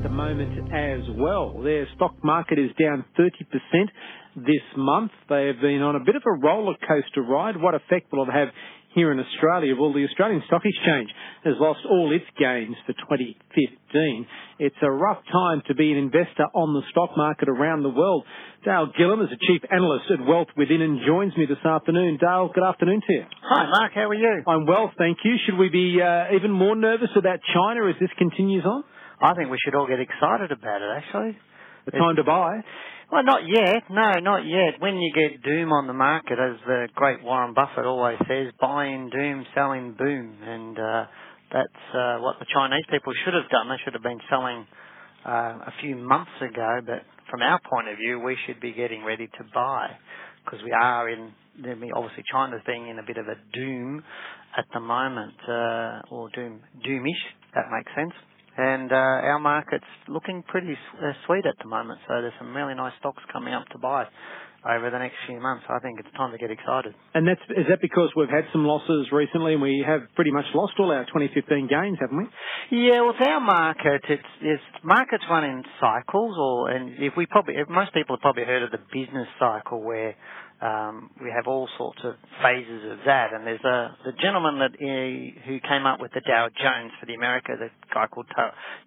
At 0.00 0.08
the 0.08 0.08
moment 0.08 0.52
as 0.72 1.00
well. 1.12 1.60
Their 1.62 1.86
stock 1.94 2.14
market 2.24 2.58
is 2.58 2.70
down 2.80 3.04
30% 3.18 3.28
this 4.34 4.64
month. 4.74 5.12
They 5.28 5.48
have 5.48 5.60
been 5.60 5.82
on 5.82 5.94
a 5.94 6.00
bit 6.00 6.16
of 6.16 6.22
a 6.24 6.40
roller 6.40 6.74
coaster 6.88 7.20
ride. 7.20 7.60
What 7.60 7.74
effect 7.74 8.10
will 8.10 8.24
it 8.24 8.32
have 8.32 8.48
here 8.94 9.12
in 9.12 9.20
Australia? 9.20 9.76
Well, 9.78 9.92
the 9.92 10.06
Australian 10.08 10.42
Stock 10.46 10.62
Exchange 10.64 11.10
has 11.44 11.52
lost 11.60 11.80
all 11.84 12.16
its 12.16 12.24
gains 12.40 12.76
for 12.86 12.94
2015. 12.96 14.26
It's 14.58 14.80
a 14.80 14.90
rough 14.90 15.20
time 15.30 15.60
to 15.68 15.74
be 15.74 15.92
an 15.92 15.98
investor 15.98 16.48
on 16.54 16.72
the 16.72 16.82
stock 16.90 17.10
market 17.18 17.50
around 17.50 17.82
the 17.82 17.92
world. 17.92 18.24
Dale 18.64 18.88
Gillham 18.98 19.20
is 19.22 19.28
a 19.28 19.40
chief 19.52 19.60
analyst 19.70 20.08
at 20.08 20.24
Wealth 20.24 20.48
Within 20.56 20.80
and 20.80 21.00
joins 21.06 21.36
me 21.36 21.44
this 21.44 21.60
afternoon. 21.60 22.16
Dale, 22.16 22.50
good 22.54 22.64
afternoon 22.64 23.02
to 23.06 23.12
you. 23.12 23.24
Hi, 23.42 23.68
Mark. 23.68 23.92
How 23.94 24.08
are 24.08 24.14
you? 24.14 24.44
I'm 24.48 24.64
well, 24.64 24.92
thank 24.96 25.18
you. 25.24 25.36
Should 25.44 25.58
we 25.58 25.68
be 25.68 26.00
uh, 26.00 26.34
even 26.34 26.52
more 26.52 26.74
nervous 26.74 27.12
about 27.16 27.40
China 27.52 27.84
as 27.86 27.96
this 28.00 28.10
continues 28.16 28.64
on? 28.64 28.84
I 29.20 29.34
think 29.34 29.50
we 29.50 29.58
should 29.64 29.74
all 29.74 29.86
get 29.86 30.00
excited 30.00 30.50
about 30.50 30.80
it, 30.80 30.90
actually. 30.96 31.36
The 31.84 31.92
time 31.92 32.16
to 32.16 32.24
buy. 32.24 32.60
Well, 33.12 33.24
not 33.24 33.42
yet. 33.46 33.84
No, 33.90 34.12
not 34.20 34.46
yet. 34.46 34.80
When 34.80 34.96
you 34.96 35.12
get 35.12 35.42
doom 35.42 35.72
on 35.72 35.86
the 35.86 35.92
market, 35.92 36.38
as 36.38 36.56
the 36.64 36.88
great 36.94 37.22
Warren 37.22 37.52
Buffett 37.52 37.84
always 37.84 38.18
says, 38.28 38.52
buy 38.60 38.86
in 38.86 39.10
doom, 39.10 39.44
sell 39.54 39.72
in 39.72 39.92
boom. 39.92 40.38
And 40.42 40.78
uh, 40.78 41.04
that's 41.52 41.82
uh, 41.92 42.16
what 42.20 42.38
the 42.38 42.46
Chinese 42.52 42.84
people 42.90 43.12
should 43.24 43.34
have 43.34 43.50
done. 43.50 43.68
They 43.68 43.82
should 43.84 43.94
have 43.94 44.02
been 44.02 44.20
selling 44.30 44.66
uh, 45.26 45.68
a 45.68 45.72
few 45.82 45.96
months 45.96 46.32
ago. 46.40 46.80
But 46.86 47.02
from 47.28 47.42
our 47.42 47.60
point 47.68 47.88
of 47.88 47.98
view, 47.98 48.20
we 48.20 48.36
should 48.46 48.60
be 48.60 48.72
getting 48.72 49.04
ready 49.04 49.26
to 49.26 49.44
buy 49.52 49.88
because 50.44 50.64
we 50.64 50.72
are 50.72 51.10
in, 51.10 51.32
I 51.66 51.74
mean, 51.74 51.92
obviously 51.94 52.24
China's 52.32 52.62
being 52.66 52.88
in 52.88 52.98
a 52.98 53.04
bit 53.06 53.18
of 53.18 53.26
a 53.26 53.36
doom 53.52 54.02
at 54.56 54.64
the 54.72 54.80
moment, 54.80 55.34
uh, 55.46 56.14
or 56.14 56.30
doom, 56.34 56.60
doomish, 56.86 57.22
that 57.54 57.66
makes 57.70 57.90
sense 57.94 58.14
and 58.56 58.92
uh, 58.92 58.94
our 58.94 59.38
market's 59.38 59.84
looking 60.08 60.42
pretty 60.46 60.76
uh, 60.98 61.12
sweet 61.26 61.46
at 61.46 61.56
the 61.62 61.68
moment. 61.68 62.00
So 62.08 62.20
there's 62.20 62.32
some 62.38 62.54
really 62.54 62.74
nice 62.74 62.92
stocks 62.98 63.22
coming 63.32 63.54
up 63.54 63.66
to 63.68 63.78
buy 63.78 64.06
over 64.64 64.90
the 64.90 64.98
next 64.98 65.16
few 65.26 65.40
months. 65.40 65.64
I 65.68 65.78
think 65.78 66.00
it's 66.00 66.12
time 66.16 66.32
to 66.32 66.38
get 66.38 66.50
excited. 66.50 66.94
And 67.14 67.26
that's 67.26 67.40
is 67.50 67.64
that 67.70 67.80
because 67.80 68.10
we've 68.16 68.28
had 68.28 68.44
some 68.52 68.64
losses 68.66 69.08
recently 69.12 69.54
and 69.54 69.62
we 69.62 69.82
have 69.86 70.02
pretty 70.14 70.30
much 70.30 70.44
lost 70.54 70.74
all 70.78 70.90
our 70.92 71.04
2015 71.06 71.68
gains, 71.68 71.98
haven't 72.00 72.18
we? 72.18 72.28
Yeah, 72.70 73.00
well, 73.00 73.14
it's 73.16 73.26
our 73.26 73.40
market. 73.40 74.02
It's, 74.08 74.32
it's 74.42 74.62
markets 74.84 75.24
run 75.30 75.44
in 75.44 75.64
cycles, 75.80 76.36
or 76.38 76.70
and 76.70 77.02
if 77.02 77.14
we 77.16 77.26
probably 77.26 77.54
if 77.56 77.68
most 77.68 77.94
people 77.94 78.16
have 78.16 78.20
probably 78.20 78.44
heard 78.44 78.62
of 78.62 78.70
the 78.70 78.82
business 78.92 79.28
cycle 79.38 79.80
where 79.82 80.14
um, 80.60 81.08
we 81.22 81.32
have 81.32 81.48
all 81.48 81.68
sorts 81.78 82.00
of 82.04 82.16
phases 82.44 82.92
of 82.92 82.98
that, 83.06 83.32
and 83.32 83.46
there's 83.46 83.64
a 83.64 83.96
the 84.04 84.12
gentleman 84.20 84.60
that 84.60 84.76
he, 84.76 85.32
who 85.48 85.56
came 85.64 85.86
up 85.88 86.00
with 86.00 86.12
the 86.12 86.20
Dow 86.20 86.48
Jones 86.52 86.92
for 87.00 87.06
the 87.06 87.14
America, 87.14 87.56
the 87.56 87.72
guy 87.94 88.06
called 88.08 88.26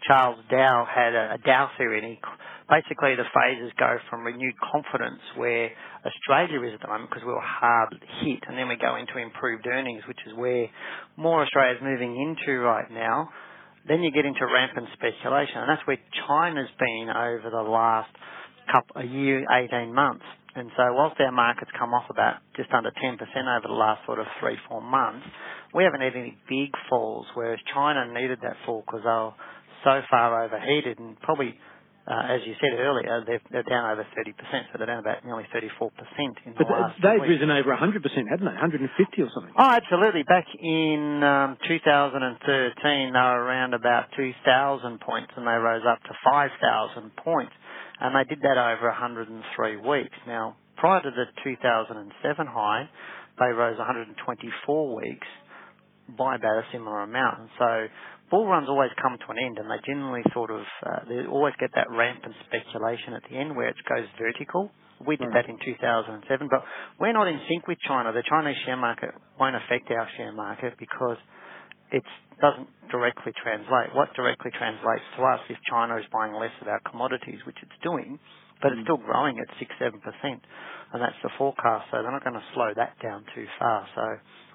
Charles 0.05 0.38
Dow 0.52 0.85
had 0.85 1.15
a, 1.15 1.33
a 1.33 1.38
Dow 1.41 1.71
theory, 1.77 1.97
and 1.97 2.07
he 2.13 2.19
basically 2.69 3.17
the 3.17 3.25
phases 3.33 3.73
go 3.80 3.97
from 4.07 4.21
renewed 4.21 4.53
confidence 4.61 5.19
where 5.35 5.73
Australia 6.05 6.61
is 6.61 6.77
at 6.77 6.81
the 6.81 6.88
moment 6.88 7.09
because 7.09 7.25
we 7.25 7.33
were 7.33 7.41
hard 7.41 7.89
hit, 8.21 8.45
and 8.48 8.53
then 8.53 8.69
we 8.69 8.77
go 8.77 8.95
into 8.95 9.17
improved 9.17 9.65
earnings, 9.65 10.03
which 10.08 10.21
is 10.30 10.33
where 10.37 10.69
more 11.17 11.42
Australia 11.42 11.73
is 11.73 11.81
moving 11.81 12.14
into 12.21 12.61
right 12.61 12.89
now. 12.92 13.30
Then 13.87 14.03
you 14.05 14.11
get 14.14 14.25
into 14.30 14.45
rampant 14.45 14.93
speculation, 14.93 15.58
and 15.58 15.67
that's 15.67 15.86
where 15.89 15.98
China's 16.30 16.69
been 16.77 17.09
over 17.09 17.49
the 17.49 17.65
last 17.65 18.14
couple 18.71 19.02
a 19.02 19.05
year, 19.05 19.43
18 19.49 19.92
months 19.92 20.23
and 20.55 20.69
so 20.77 20.83
whilst 20.93 21.19
our 21.19 21.31
market's 21.31 21.71
come 21.77 21.93
off 21.93 22.09
about 22.09 22.36
just 22.55 22.69
under 22.71 22.91
10% 22.91 23.17
over 23.17 23.67
the 23.67 23.73
last 23.73 24.05
sort 24.05 24.19
of 24.19 24.27
three, 24.39 24.58
four 24.69 24.81
months, 24.81 25.25
we 25.73 25.83
haven't 25.83 26.02
had 26.02 26.15
any 26.15 26.37
big 26.47 26.69
falls, 26.89 27.25
whereas 27.33 27.59
China 27.73 28.05
needed 28.14 28.39
that 28.43 28.55
fall 28.65 28.83
because 28.86 29.02
they 29.02 29.09
were 29.09 29.33
so 29.83 30.02
far 30.09 30.45
overheated 30.45 30.99
and 30.99 31.19
probably, 31.21 31.58
uh, 32.05 32.37
as 32.37 32.42
you 32.45 32.53
said 32.61 32.77
earlier, 32.77 33.23
they're, 33.25 33.42
they're, 33.49 33.63
down 33.65 33.92
over 33.92 34.05
30%, 34.13 34.36
so 34.71 34.77
they're 34.77 34.87
down 34.87 34.99
about 34.99 35.25
nearly 35.25 35.43
34% 35.49 35.89
in 36.45 36.53
the 36.53 36.61
but 36.61 36.69
last 36.69 37.02
they've 37.02 37.19
week. 37.19 37.30
risen 37.33 37.49
over 37.49 37.73
100%, 37.73 37.97
haven't 38.30 38.45
they? 38.45 38.53
150 38.53 39.21
or 39.21 39.30
something? 39.33 39.53
Oh, 39.58 39.71
absolutely. 39.73 40.21
Back 40.23 40.45
in 40.53 41.23
um, 41.23 41.58
2013, 41.67 43.11
they 43.11 43.19
were 43.19 43.42
around 43.42 43.73
about 43.73 44.13
2,000 44.15 45.02
points 45.02 45.33
and 45.36 45.47
they 45.47 45.58
rose 45.58 45.83
up 45.89 45.97
to 46.03 46.13
5,000 46.23 47.15
points 47.17 47.53
and 47.99 48.15
they 48.15 48.27
did 48.27 48.42
that 48.42 48.58
over 48.58 48.89
103 48.89 49.77
weeks. 49.77 50.17
Now, 50.26 50.55
prior 50.77 51.02
to 51.02 51.11
the 51.11 51.26
2007 51.43 52.48
high, 52.48 52.89
they 53.39 53.52
rose 53.54 53.77
124 53.77 54.95
weeks 54.95 55.27
by 56.17 56.36
about 56.36 56.64
a 56.64 56.65
similar 56.71 57.02
amount. 57.02 57.39
And 57.39 57.49
so 57.58 57.70
bull 58.30 58.48
runs 58.48 58.67
always 58.70 58.92
come 59.02 59.17
to 59.17 59.27
an 59.31 59.37
end 59.39 59.58
and 59.58 59.70
they 59.70 59.80
generally 59.86 60.23
sort 60.33 60.52
of, 60.52 60.61
uh, 60.86 61.08
they 61.08 61.26
always 61.27 61.54
get 61.59 61.71
that 61.76 61.87
rampant 61.89 62.36
speculation 62.45 63.14
at 63.14 63.23
the 63.30 63.37
end 63.37 63.55
where 63.55 63.70
it 63.70 63.77
goes 63.87 64.08
vertical. 64.20 64.71
We 65.05 65.17
did 65.17 65.36
that 65.36 65.49
in 65.49 65.60
2007, 65.60 66.48
but 66.48 66.64
we're 66.99 67.11
not 67.11 67.27
in 67.27 67.36
sync 67.49 67.67
with 67.67 67.77
China. 67.86 68.14
The 68.14 68.23
Chinese 68.23 68.55
share 68.65 68.77
market 68.77 69.11
won't 69.37 69.55
affect 69.55 69.92
our 69.92 70.08
share 70.15 70.31
market 70.31 70.75
because 70.80 71.17
it 71.92 72.04
doesn't 72.42 72.67
directly 72.92 73.33
translate. 73.42 73.94
What 73.94 74.14
directly 74.16 74.52
translates 74.52 75.05
to 75.17 75.23
us 75.23 75.39
if 75.49 75.58
China 75.70 75.98
is 75.98 76.05
buying 76.11 76.33
less 76.33 76.54
of 76.61 76.67
our 76.67 76.82
commodities, 76.89 77.39
which 77.45 77.58
it's 77.61 77.77
doing, 77.83 78.20
but 78.61 78.71
it's 78.71 78.82
mm. 78.82 78.88
still 78.88 79.02
growing 79.02 79.39
at 79.39 79.48
6 79.60 79.71
7%, 79.80 79.92
and 80.23 81.02
that's 81.02 81.17
the 81.23 81.30
forecast, 81.38 81.89
so 81.92 82.02
they're 82.02 82.11
not 82.11 82.23
going 82.23 82.38
to 82.38 82.48
slow 82.54 82.72
that 82.76 82.95
down 83.02 83.26
too 83.36 83.45
far. 83.60 83.88
So 83.95 84.05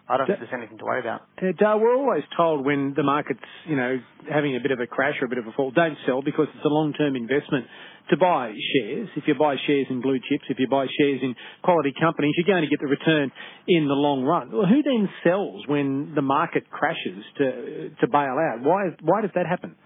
I 0.09 0.17
don't 0.17 0.27
think 0.27 0.39
there's 0.41 0.57
anything 0.57 0.79
to 0.79 0.85
worry 0.85 1.01
about. 1.01 1.23
Uh, 1.37 1.53
Dale, 1.59 1.79
we're 1.79 1.95
always 1.95 2.25
told 2.35 2.65
when 2.65 2.95
the 2.97 3.03
market's, 3.03 3.45
you 3.67 3.77
know, 3.77 4.01
having 4.33 4.57
a 4.57 4.61
bit 4.61 4.71
of 4.71 4.81
a 4.81 4.87
crash 4.87 5.15
or 5.21 5.27
a 5.27 5.29
bit 5.29 5.37
of 5.37 5.47
a 5.47 5.53
fall, 5.53 5.71
don't 5.71 5.99
sell 6.07 6.23
because 6.23 6.47
it's 6.55 6.65
a 6.65 6.69
long-term 6.69 7.15
investment 7.15 7.67
to 8.09 8.17
buy 8.17 8.53
shares. 8.73 9.09
If 9.17 9.25
you 9.27 9.35
buy 9.35 9.57
shares 9.67 9.87
in 9.91 10.01
blue 10.01 10.17
chips, 10.17 10.45
if 10.49 10.59
you 10.59 10.67
buy 10.67 10.87
shares 10.99 11.21
in 11.23 11.35
quality 11.63 11.93
companies, 12.01 12.33
you're 12.39 12.49
going 12.49 12.65
to 12.65 12.71
get 12.71 12.81
the 12.81 12.89
return 12.89 13.31
in 13.69 13.87
the 13.87 13.95
long 13.95 14.25
run. 14.25 14.51
Well, 14.51 14.67
who 14.67 14.83
then 14.83 15.09
sells 15.23 15.67
when 15.67 16.13
the 16.15 16.23
market 16.23 16.71
crashes 16.71 17.25
to 17.37 17.91
to 18.01 18.09
bail 18.09 18.37
out? 18.41 18.63
Why 18.63 18.97
why 19.03 19.21
does 19.21 19.31
that 19.35 19.47
happen? 19.47 19.77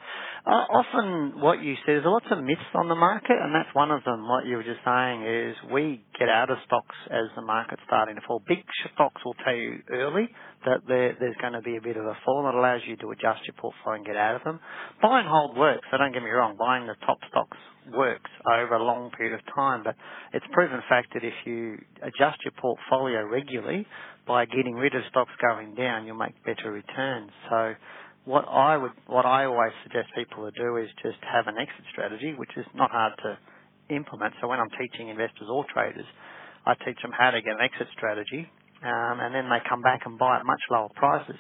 Uh, 0.43 0.67
often 0.75 1.39
what 1.39 1.63
you 1.63 1.75
see, 1.87 1.95
there's 1.95 2.05
lots 2.05 2.27
of 2.33 2.43
myths 2.43 2.67
on 2.75 2.89
the 2.89 2.99
market, 2.99 3.39
and 3.39 3.55
that's 3.55 3.71
one 3.75 3.93
of 3.93 4.03
them. 4.03 4.27
What 4.27 4.45
you 4.45 4.57
were 4.57 4.67
just 4.67 4.83
saying 4.85 5.23
is 5.23 5.55
we 5.71 6.03
get 6.19 6.29
out 6.29 6.51
of 6.51 6.59
stocks 6.67 6.99
as 7.15 7.31
the 7.37 7.43
market's 7.43 7.83
starting 7.87 8.17
to 8.17 8.23
fall. 8.27 8.43
Big 8.49 8.59
stocks 8.93 9.23
will 9.25 9.39
tell 9.47 9.55
you 9.55 9.79
early 9.89 10.27
that 10.67 10.83
there, 10.89 11.15
there's 11.21 11.39
going 11.41 11.53
to 11.53 11.63
be 11.63 11.77
a 11.77 11.81
bit 11.81 11.97
of 11.97 12.05
a 12.07 12.19
fall. 12.25 12.51
It 12.51 12.59
allows 12.59 12.81
you 12.89 12.97
to 13.07 13.11
adjust 13.15 13.47
your 13.47 13.55
portfolio 13.55 14.03
and 14.03 14.05
get 14.05 14.17
out 14.17 14.35
of 14.35 14.43
them. 14.43 14.59
Buy 15.01 15.21
and 15.21 15.29
hold 15.31 15.57
works, 15.57 15.87
so 15.93 15.99
don't 15.99 16.13
get 16.13 16.25
me 16.25 16.31
wrong. 16.31 16.57
Buying 16.59 16.89
the 16.89 16.99
top 17.07 17.19
stocks 17.31 17.59
works 17.95 18.31
over 18.51 18.75
a 18.75 18.83
long 18.83 19.13
period 19.15 19.39
of 19.39 19.47
time, 19.55 19.83
but 19.85 19.95
it's 20.35 20.47
proven 20.51 20.83
fact 20.89 21.15
that 21.15 21.23
if 21.23 21.35
you 21.47 21.79
adjust 22.03 22.43
your 22.43 22.55
portfolio 22.59 23.23
regularly 23.23 23.87
by 24.27 24.47
getting 24.47 24.75
rid 24.75 24.95
of 24.97 25.03
stocks 25.09 25.33
going 25.41 25.77
down, 25.77 26.05
you'll 26.05 26.19
make 26.19 26.35
better 26.43 26.73
returns. 26.73 27.31
So 27.49 27.75
what 28.25 28.47
I 28.47 28.77
would, 28.77 28.93
what 29.07 29.27
I 29.27 29.47
always 29.47 29.73
suggest 29.83 30.09
people 30.15 30.51
to 30.51 30.53
do 30.55 30.77
is 30.77 30.89
just 31.03 31.19
have 31.27 31.47
an 31.47 31.59
exit 31.59 31.85
strategy, 31.91 32.35
which 32.37 32.55
is 32.57 32.67
not 32.75 32.91
hard 32.91 33.13
to 33.25 33.39
implement. 33.95 34.35
So 34.41 34.49
when 34.49 34.61
I'm 34.61 34.71
teaching 34.79 35.09
investors 35.09 35.49
or 35.51 35.65
traders, 35.73 36.07
I 36.67 36.75
teach 36.87 36.99
them 37.03 37.11
how 37.11 37.31
to 37.31 37.43
get 37.43 37.59
an 37.59 37.63
exit 37.63 37.89
strategy, 37.97 38.47
um, 38.83 39.19
and 39.19 39.35
then 39.35 39.51
they 39.51 39.59
come 39.69 39.83
back 39.83 40.03
and 40.07 40.19
buy 40.19 40.39
at 40.39 40.47
much 40.47 40.63
lower 40.71 40.89
prices. 40.95 41.39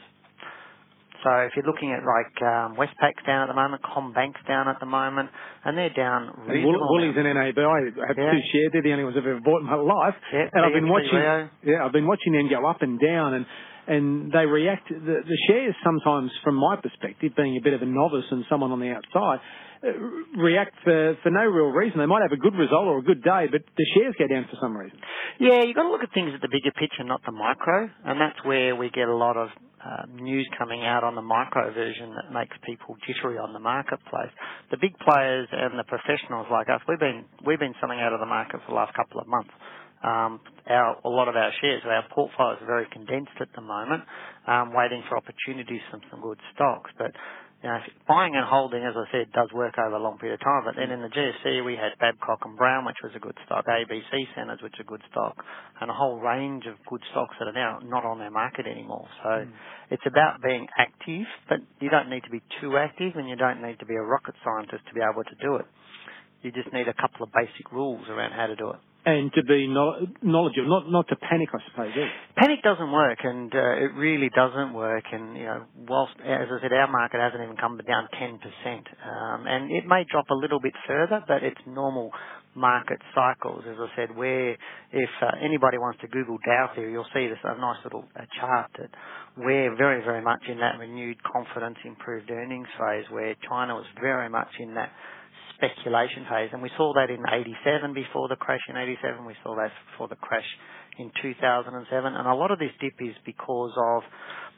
So 1.23 1.31
if 1.47 1.55
you're 1.55 1.67
looking 1.67 1.95
at 1.95 2.03
like 2.03 2.35
um, 2.43 2.75
Westpac's 2.75 3.23
down 3.23 3.47
at 3.47 3.49
the 3.49 3.55
moment, 3.55 3.83
CommBank's 3.87 4.43
down 4.49 4.67
at 4.67 4.81
the 4.81 4.91
moment, 4.91 5.31
and 5.65 5.79
they're 5.79 5.95
down 5.95 6.35
reasonably. 6.51 6.83
Woolies 6.83 7.15
and 7.15 7.31
NAB, 7.31 7.59
I 7.63 8.11
have 8.11 8.19
yeah. 8.19 8.35
two 8.35 8.43
shares. 8.51 8.71
They're 8.75 8.83
the 8.83 8.91
only 8.91 9.05
ones 9.05 9.15
I've 9.17 9.27
ever 9.27 9.39
bought 9.39 9.63
in 9.63 9.71
my 9.71 9.79
life. 9.79 10.19
Yeah, 10.35 10.51
and 10.51 10.67
I've 10.67 10.75
been 10.75 10.91
watching. 10.91 11.15
Yeah, 11.63 11.87
I've 11.87 11.95
been 11.95 12.11
watching 12.11 12.35
them 12.35 12.51
go 12.51 12.67
up 12.67 12.83
and 12.83 12.99
down, 12.99 13.35
and 13.35 13.47
and 13.87 14.31
they 14.33 14.47
react. 14.47 14.89
The, 14.89 14.97
the 15.25 15.39
shares 15.49 15.75
sometimes, 15.85 16.31
from 16.45 16.57
my 16.57 16.77
perspective, 16.77 17.33
being 17.37 17.57
a 17.57 17.63
bit 17.63 17.75
of 17.75 17.83
a 17.83 17.87
novice 17.87 18.27
and 18.31 18.45
someone 18.49 18.71
on 18.71 18.81
the 18.81 18.91
outside, 18.91 19.41
uh, 19.83 20.39
react 20.39 20.77
for, 20.85 21.19
for 21.23 21.31
no 21.31 21.43
real 21.43 21.75
reason. 21.75 21.99
They 21.99 22.07
might 22.07 22.23
have 22.23 22.33
a 22.33 22.41
good 22.41 22.55
result 22.55 22.87
or 22.87 22.99
a 22.99 23.03
good 23.03 23.23
day, 23.23 23.47
but 23.51 23.63
the 23.77 23.87
shares 23.95 24.15
go 24.19 24.29
down 24.29 24.47
for 24.49 24.57
some 24.61 24.77
reason. 24.77 24.99
Yeah, 25.41 25.63
you've 25.67 25.75
got 25.75 25.83
to 25.83 25.91
look 25.91 26.03
at 26.03 26.15
things 26.15 26.31
at 26.35 26.41
the 26.41 26.49
bigger 26.49 26.71
picture, 26.79 27.03
not 27.03 27.21
the 27.27 27.33
micro, 27.33 27.91
and 28.05 28.21
that's 28.21 28.39
where 28.45 28.77
we 28.77 28.91
get 28.91 29.09
a 29.09 29.17
lot 29.17 29.37
of 29.37 29.49
uh, 29.83 30.07
news 30.15 30.49
coming 30.57 30.85
out 30.85 31.03
on 31.03 31.17
the 31.17 31.23
micro 31.23 31.75
version 31.75 32.15
that 32.15 32.33
makes 32.33 32.55
people 32.65 32.97
jittery 33.07 33.39
on 33.39 33.53
the 33.53 33.59
marketplace. 33.59 34.31
The 34.71 34.79
big 34.79 34.97
players 34.99 35.49
and 35.51 35.77
the 35.77 35.85
professionals 35.85 36.47
like 36.51 36.69
us, 36.69 36.81
we've 36.87 37.01
been 37.01 37.25
we've 37.45 37.59
been 37.59 37.75
selling 37.81 37.99
out 37.99 38.13
of 38.13 38.21
the 38.21 38.31
market 38.31 38.61
for 38.63 38.71
the 38.71 38.79
last 38.79 38.95
couple 38.95 39.21
of 39.21 39.27
months. 39.27 39.51
Um, 40.05 40.41
our, 40.69 40.99
a 41.05 41.09
lot 41.09 41.29
of 41.29 41.37
our 41.37 41.51
shares, 41.61 41.83
our 41.85 42.05
portfolios 42.15 42.59
are 42.63 42.67
very 42.67 42.87
condensed 42.93 43.37
at 43.41 43.49
the 43.55 43.63
moment, 43.63 44.05
um, 44.47 44.73
waiting 44.75 45.03
for 45.09 45.17
opportunities 45.17 45.83
from 45.91 46.01
some 46.11 46.21
good 46.21 46.39
stocks. 46.55 46.91
But 46.99 47.13
you 47.63 47.71
know, 47.71 47.79
buying 48.09 48.35
and 48.35 48.43
holding, 48.45 48.83
as 48.83 48.95
I 48.99 49.07
said, 49.15 49.31
does 49.31 49.47
work 49.55 49.79
over 49.79 49.95
a 49.95 50.03
long 50.03 50.19
period 50.19 50.41
of 50.41 50.43
time. 50.43 50.67
But 50.67 50.75
then 50.75 50.91
in 50.91 51.01
the 51.01 51.11
GFC, 51.15 51.65
we 51.65 51.79
had 51.79 51.95
Babcock 52.03 52.43
and 52.45 52.59
Brown, 52.59 52.85
which 52.85 52.99
was 53.03 53.13
a 53.15 53.23
good 53.23 53.39
stock, 53.47 53.67
ABC 53.71 54.11
Centres, 54.35 54.59
which 54.63 54.75
is 54.75 54.83
a 54.83 54.91
good 54.91 55.03
stock, 55.11 55.39
and 55.81 55.89
a 55.89 55.95
whole 55.95 56.19
range 56.19 56.67
of 56.67 56.75
good 56.91 57.03
stocks 57.13 57.37
that 57.39 57.47
are 57.47 57.55
now 57.55 57.79
not 57.87 58.05
on 58.05 58.19
their 58.19 58.35
market 58.35 58.67
anymore. 58.67 59.07
So 59.23 59.47
mm. 59.47 59.51
it's 59.91 60.03
about 60.07 60.43
being 60.43 60.67
active, 60.77 61.27
but 61.49 61.59
you 61.79 61.89
don't 61.89 62.11
need 62.11 62.25
to 62.25 62.31
be 62.31 62.43
too 62.61 62.79
active, 62.79 63.15
and 63.15 63.29
you 63.29 63.37
don't 63.37 63.63
need 63.63 63.79
to 63.79 63.87
be 63.87 63.95
a 63.95 64.03
rocket 64.03 64.35
scientist 64.43 64.83
to 64.89 64.95
be 64.95 65.01
able 65.01 65.23
to 65.23 65.37
do 65.39 65.57
it. 65.57 65.67
You 66.43 66.51
just 66.51 66.73
need 66.75 66.89
a 66.89 66.95
couple 66.95 67.23
of 67.23 67.31
basic 67.31 67.71
rules 67.71 68.03
around 68.11 68.33
how 68.33 68.47
to 68.47 68.57
do 68.57 68.71
it 68.71 68.83
and 69.05 69.33
to 69.33 69.43
be 69.43 69.67
knowledgeable, 69.67 70.69
not 70.69 70.91
not 70.91 71.09
to 71.09 71.17
panic, 71.17 71.49
I 71.53 71.59
suppose. 71.71 71.91
Either. 71.95 72.11
Panic 72.37 72.63
doesn't 72.63 72.93
work, 72.93 73.19
and 73.25 73.53
uh, 73.53 73.83
it 73.83 73.95
really 73.99 74.31
doesn't 74.35 74.75
work. 74.75 75.05
And 75.13 75.37
you 75.37 75.45
know, 75.45 75.65
whilst 75.89 76.15
as 76.21 76.47
I 76.47 76.63
said, 76.63 76.73
our 76.73 76.91
market 76.91 77.19
hasn't 77.21 77.43
even 77.43 77.57
come 77.57 77.81
down 77.87 78.09
ten 78.19 78.39
percent, 78.39 78.87
um, 79.03 79.47
and 79.47 79.73
it 79.73 79.87
may 79.87 80.05
drop 80.11 80.31
a 80.31 80.35
little 80.35 80.61
bit 80.61 80.75
further, 80.87 81.23
but 81.27 81.43
it's 81.43 81.61
normal 81.67 82.13
market 82.55 83.01
cycles. 83.15 83.65
As 83.69 83.77
I 83.81 83.89
said, 83.97 84.17
where 84.17 84.53
if 84.93 85.11
uh, 85.21 85.31
anybody 85.43 85.79
wants 85.79 86.01
to 86.03 86.09
Google 86.09 86.39
Dow 86.47 86.71
theory, 86.75 86.93
you'll 86.93 87.11
see 87.15 87.27
this 87.27 87.39
a 87.43 87.59
nice 87.59 87.83
little 87.83 88.05
uh, 88.15 88.23
chart 88.39 88.71
that 88.79 88.91
we're 89.37 89.75
very 89.75 90.05
very 90.05 90.23
much 90.23 90.43
in 90.49 90.59
that 90.59 90.79
renewed 90.79 91.17
confidence, 91.25 91.77
improved 91.85 92.31
earnings 92.31 92.69
phase, 92.79 93.05
where 93.11 93.35
China 93.49 93.75
was 93.75 93.87
very 94.01 94.29
much 94.29 94.51
in 94.61 94.75
that 94.75 94.93
speculation 95.63 96.27
phase. 96.27 96.51
And 96.53 96.63
we 96.63 96.71
saw 96.77 96.93
that 96.95 97.11
in 97.11 97.23
87 97.23 97.95
before 97.95 98.27
the 98.27 98.37
crash 98.37 98.63
in 98.69 98.77
87. 98.77 99.25
We 99.25 99.39
saw 99.47 99.55
that 99.55 99.71
before 99.95 100.09
the 100.09 100.19
crash 100.19 100.47
in 100.99 101.11
2007. 101.23 101.79
And 101.79 102.27
a 102.27 102.35
lot 102.35 102.51
of 102.51 102.59
this 102.59 102.75
dip 102.81 102.99
is 102.99 103.15
because 103.25 103.73
of 103.95 104.03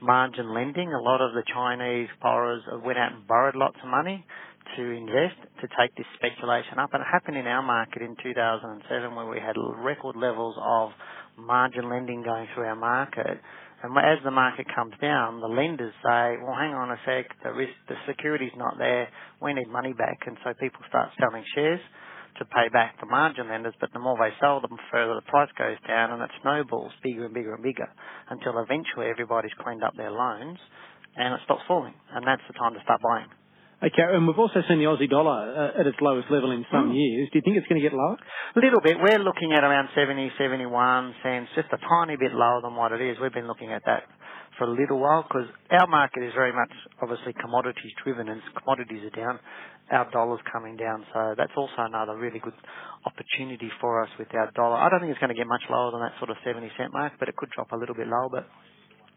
margin 0.00 0.54
lending. 0.54 0.88
A 0.92 1.02
lot 1.02 1.20
of 1.20 1.36
the 1.36 1.44
Chinese 1.52 2.08
borrowers 2.22 2.62
went 2.82 2.98
out 2.98 3.12
and 3.12 3.26
borrowed 3.28 3.56
lots 3.56 3.76
of 3.84 3.90
money 3.90 4.24
to 4.76 4.82
invest 4.82 5.36
to 5.60 5.68
take 5.76 5.92
this 5.96 6.08
speculation 6.16 6.80
up. 6.80 6.94
And 6.94 7.02
it 7.02 7.08
happened 7.12 7.36
in 7.36 7.46
our 7.46 7.62
market 7.62 8.00
in 8.00 8.16
2007 8.22 9.14
where 9.14 9.28
we 9.28 9.38
had 9.38 9.60
record 9.84 10.16
levels 10.16 10.56
of 10.56 10.90
margin 11.36 11.90
lending 11.90 12.22
going 12.22 12.48
through 12.54 12.64
our 12.64 12.76
market 12.76 13.38
and 13.84 13.92
as 14.00 14.16
the 14.24 14.32
market 14.32 14.64
comes 14.74 14.96
down, 14.96 15.44
the 15.44 15.52
lenders 15.52 15.92
say, 16.00 16.40
well, 16.40 16.56
hang 16.56 16.72
on 16.72 16.88
a 16.88 16.96
sec, 17.04 17.28
the 17.44 17.52
risk, 17.52 17.76
the 17.84 18.00
security's 18.08 18.56
not 18.56 18.78
there, 18.78 19.12
we 19.42 19.52
need 19.52 19.68
money 19.68 19.92
back. 19.92 20.24
And 20.24 20.38
so 20.40 20.56
people 20.56 20.80
start 20.88 21.12
selling 21.20 21.44
shares 21.54 21.80
to 22.40 22.46
pay 22.46 22.72
back 22.72 22.96
the 22.98 23.04
margin 23.04 23.52
lenders, 23.52 23.74
but 23.84 23.92
the 23.92 24.00
more 24.00 24.16
they 24.16 24.32
sell 24.40 24.62
them, 24.64 24.72
the 24.72 24.88
further 24.90 25.20
the 25.20 25.28
price 25.28 25.52
goes 25.58 25.76
down 25.86 26.16
and 26.16 26.22
it 26.22 26.30
snowballs 26.40 26.96
bigger 27.02 27.26
and 27.26 27.34
bigger 27.34 27.52
and 27.52 27.62
bigger 27.62 27.92
until 28.30 28.56
eventually 28.56 29.12
everybody's 29.12 29.52
cleaned 29.60 29.84
up 29.84 29.92
their 30.00 30.10
loans 30.10 30.58
and 31.16 31.34
it 31.34 31.40
stops 31.44 31.62
falling. 31.68 31.94
And 32.16 32.26
that's 32.26 32.42
the 32.48 32.56
time 32.56 32.72
to 32.72 32.80
start 32.88 33.02
buying. 33.04 33.28
Okay, 33.84 34.00
and 34.00 34.24
we've 34.24 34.38
also 34.40 34.64
seen 34.64 34.80
the 34.80 34.88
Aussie 34.88 35.10
dollar 35.10 35.44
uh, 35.44 35.80
at 35.80 35.84
its 35.84 36.00
lowest 36.00 36.32
level 36.32 36.56
in 36.56 36.64
some 36.72 36.88
mm. 36.88 36.96
years. 36.96 37.28
Do 37.28 37.36
you 37.36 37.44
think 37.44 37.60
it's 37.60 37.68
going 37.68 37.76
to 37.76 37.84
get 37.84 37.92
lower? 37.92 38.16
A 38.16 38.60
little 38.64 38.80
bit. 38.80 38.96
We're 38.96 39.20
looking 39.20 39.52
at 39.52 39.60
around 39.60 39.92
70, 39.92 40.32
71 40.40 40.64
cents, 41.20 41.52
just 41.52 41.68
a 41.68 41.76
tiny 41.84 42.16
bit 42.16 42.32
lower 42.32 42.64
than 42.64 42.80
what 42.80 42.96
it 42.96 43.04
is. 43.04 43.20
We've 43.20 43.34
been 43.34 43.46
looking 43.46 43.76
at 43.76 43.84
that 43.84 44.08
for 44.56 44.64
a 44.64 44.72
little 44.72 44.96
while 44.96 45.28
because 45.28 45.52
our 45.68 45.86
market 45.86 46.24
is 46.24 46.32
very 46.32 46.52
much 46.56 46.72
obviously 47.02 47.36
commodities 47.36 47.92
driven 48.02 48.32
and 48.32 48.40
commodities 48.56 49.04
are 49.04 49.16
down, 49.20 49.36
our 49.92 50.08
dollar's 50.10 50.40
coming 50.48 50.76
down. 50.80 51.04
So 51.12 51.34
that's 51.36 51.52
also 51.52 51.84
another 51.84 52.16
really 52.16 52.40
good 52.40 52.56
opportunity 53.04 53.68
for 53.80 54.00
us 54.00 54.08
with 54.18 54.32
our 54.32 54.48
dollar. 54.56 54.80
I 54.80 54.88
don't 54.88 55.00
think 55.00 55.12
it's 55.12 55.20
going 55.20 55.34
to 55.34 55.36
get 55.36 55.50
much 55.50 55.68
lower 55.68 55.92
than 55.92 56.00
that 56.00 56.16
sort 56.16 56.30
of 56.30 56.40
70 56.40 56.72
cent 56.78 56.92
mark, 56.92 57.20
but 57.20 57.28
it 57.28 57.36
could 57.36 57.50
drop 57.52 57.72
a 57.72 57.76
little 57.76 57.94
bit 57.94 58.08
lower. 58.08 58.32
But 58.32 58.48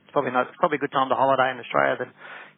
it's 0.08 0.16
probably 0.16 0.32
not, 0.32 0.48
it's 0.48 0.56
probably 0.56 0.80
a 0.80 0.84
good 0.88 0.96
time 0.96 1.12
to 1.12 1.20
holiday 1.20 1.52
in 1.52 1.60
Australia 1.60 2.00
than 2.00 2.12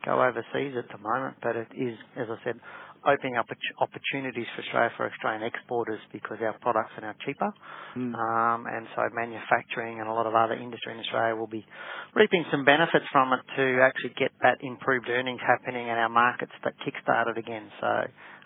go 0.05 0.21
overseas 0.21 0.77
at 0.77 0.85
the 0.93 1.01
moment. 1.01 1.41
But 1.41 1.57
it 1.57 1.73
is, 1.73 1.97
as 2.13 2.29
I 2.29 2.37
said, 2.45 2.61
opening 3.01 3.41
up 3.41 3.49
opportunities 3.81 4.45
for 4.53 4.61
Australia 4.61 4.91
for 4.93 5.09
Australian 5.09 5.43
exporters 5.43 5.99
because 6.11 6.37
our 6.45 6.53
products 6.61 6.93
are 7.01 7.09
now 7.09 7.15
cheaper. 7.25 7.49
Mm. 7.97 8.13
Um, 8.13 8.69
and 8.69 8.85
so 8.93 9.01
manufacturing 9.17 9.97
and 9.99 10.07
a 10.07 10.13
lot 10.13 10.29
of 10.29 10.35
other 10.35 10.53
industry 10.53 10.93
in 10.93 10.99
Australia 10.99 11.33
will 11.33 11.49
be 11.49 11.65
reaping 12.13 12.45
some 12.51 12.65
benefits 12.65 13.09
from 13.11 13.33
it 13.33 13.41
to 13.57 13.81
actually 13.81 14.13
get 14.19 14.31
that 14.45 14.61
improved 14.61 15.09
earnings 15.09 15.41
happening 15.41 15.87
in 15.87 15.97
our 15.97 16.09
markets 16.09 16.53
that 16.63 16.77
kick-started 16.85 17.37
again. 17.37 17.71
So 17.81 17.89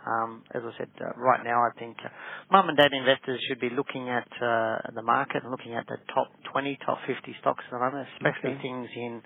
um, 0.06 0.44
as 0.54 0.62
I 0.64 0.72
said, 0.78 0.90
uh, 1.00 1.16
right 1.18 1.44
now 1.44 1.64
I 1.64 1.72
think 1.80 1.98
uh, 2.04 2.10
mum 2.52 2.70
and 2.70 2.78
dad 2.78 2.92
investors 2.92 3.40
should 3.48 3.60
be 3.60 3.70
looking 3.70 4.10
at 4.10 4.28
uh, 4.42 4.92
the 4.94 5.02
market 5.04 5.44
and 5.44 5.52
looking 5.52 5.76
at 5.76 5.86
the 5.88 5.98
top 6.14 6.28
20, 6.52 6.78
top 6.86 7.00
50 7.08 7.36
stocks 7.42 7.64
at 7.68 7.72
the 7.72 7.80
moment, 7.80 8.08
especially 8.18 8.56
okay. 8.56 8.62
things 8.62 8.90
in 8.96 9.22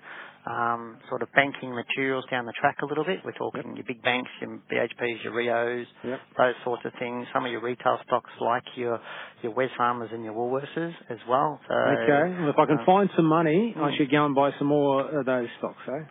um, 0.46 0.96
sort 1.08 1.22
of 1.22 1.28
banking 1.34 1.74
materials 1.74 2.24
down 2.30 2.46
the 2.46 2.52
track 2.58 2.76
a 2.82 2.86
little 2.86 3.04
bit. 3.04 3.20
We're 3.24 3.32
talking 3.32 3.62
yep. 3.66 3.76
your 3.76 3.84
big 3.84 4.02
banks, 4.02 4.30
your 4.40 4.60
BHPs, 4.70 5.24
your 5.24 5.34
Rios, 5.34 5.86
yep. 6.04 6.20
those 6.36 6.54
sorts 6.64 6.82
of 6.86 6.92
things. 6.98 7.26
Some 7.34 7.44
of 7.44 7.52
your 7.52 7.60
retail 7.60 7.98
stocks 8.06 8.30
like 8.40 8.64
your 8.76 9.00
your 9.42 9.52
Wesfarmers 9.52 10.12
and 10.12 10.24
your 10.24 10.34
Woolworths 10.34 10.94
as 11.10 11.18
well. 11.28 11.60
So, 11.68 11.74
okay, 11.74 12.34
well, 12.40 12.50
if 12.50 12.56
I 12.58 12.66
can 12.66 12.78
um, 12.78 12.86
find 12.86 13.10
some 13.16 13.26
money, 13.26 13.74
I 13.76 13.90
hmm. 13.90 13.96
should 13.96 14.10
go 14.10 14.24
and 14.24 14.34
buy 14.34 14.50
some 14.58 14.68
more 14.68 15.20
of 15.20 15.26
those 15.26 15.48
stocks, 15.58 15.82
eh? 15.88 16.04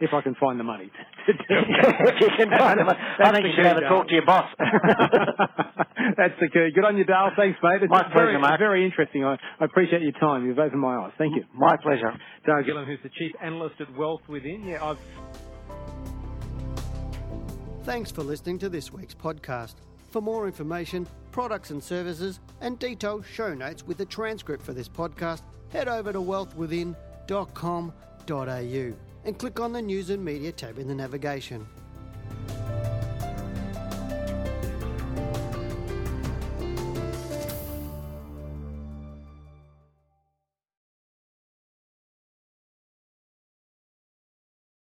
If 0.00 0.14
I 0.14 0.22
can 0.22 0.34
find 0.36 0.58
the 0.58 0.64
money 0.64 0.90
to 1.26 1.32
do 1.32 1.38
it. 1.48 2.14
you 2.20 2.28
can 2.36 2.50
find 2.58 2.80
the 2.80 2.84
money. 2.84 2.98
I 3.22 3.32
think 3.32 3.44
you 3.44 3.52
should 3.54 3.66
have 3.66 3.76
a 3.76 3.82
talk 3.82 4.08
to 4.08 4.14
your 4.14 4.24
boss. 4.24 4.48
That's 4.58 6.34
the 6.40 6.48
key. 6.48 6.70
Good 6.74 6.84
on 6.84 6.96
you, 6.96 7.04
Dale. 7.04 7.30
Thanks, 7.36 7.58
mate. 7.62 7.82
It's 7.82 7.90
my 7.90 8.02
very, 8.02 8.32
pleasure, 8.32 8.38
Mark. 8.38 8.58
Very 8.58 8.82
interesting. 8.84 9.24
I, 9.24 9.36
I, 9.60 9.66
appreciate 9.66 10.02
your 10.02 10.12
time. 10.12 10.46
You've 10.46 10.58
opened 10.58 10.80
my 10.80 10.96
eyes. 10.96 11.12
Thank 11.18 11.36
you. 11.36 11.44
My 11.54 11.76
pleasure. 11.82 12.12
Dale 12.46 12.62
Gillham, 12.64 12.86
who's 12.86 12.98
the 13.02 13.10
Chief 13.10 13.32
Analyst 13.42 13.74
at 13.80 13.94
Wealth 13.96 14.22
Within. 14.26 14.64
Yeah, 14.64 14.82
I've... 14.84 14.98
Thanks 17.84 18.10
for 18.10 18.22
listening 18.22 18.58
to 18.60 18.70
this 18.70 18.90
week's 18.92 19.14
podcast. 19.14 19.74
For 20.10 20.22
more 20.22 20.46
information, 20.46 21.06
products 21.30 21.70
and 21.70 21.82
services, 21.82 22.40
and 22.60 22.78
detailed 22.78 23.24
show 23.26 23.54
notes 23.54 23.86
with 23.86 23.96
the 23.98 24.06
transcript 24.06 24.64
for 24.64 24.72
this 24.72 24.88
podcast, 24.88 25.42
head 25.70 25.88
over 25.88 26.12
to 26.12 26.20
wealthwithin.com.au 26.20 29.09
and 29.24 29.38
click 29.38 29.60
on 29.60 29.72
the 29.72 29.82
News 29.82 30.10
and 30.10 30.24
Media 30.24 30.52
tab 30.52 30.78
in 30.78 30.88
the 30.88 30.94
navigation. 30.94 31.66